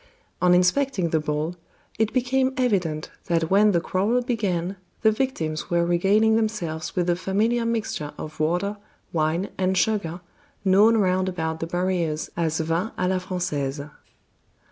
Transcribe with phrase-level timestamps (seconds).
[0.41, 1.57] On inspecting the bowl,
[1.99, 7.15] it became evident that when the quarrel began the victims were regaling themselves with the
[7.15, 8.77] familiar mixture of water,
[9.13, 10.19] wine, and sugar,
[10.65, 13.91] known round about the barrieres as vin a la Frangaise.